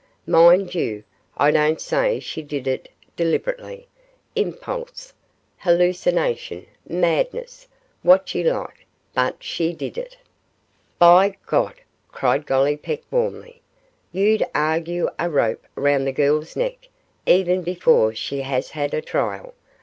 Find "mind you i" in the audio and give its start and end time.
0.25-1.51